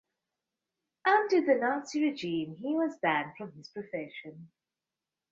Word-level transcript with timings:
Under 1.05 1.41
the 1.41 1.53
Nazi 1.61 2.01
Regime, 2.09 2.55
he 2.55 2.73
was 2.73 2.97
banned 3.03 3.33
from 3.37 3.51
his 3.51 3.69
profession. 3.69 4.49